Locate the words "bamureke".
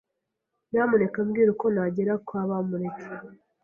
2.49-3.05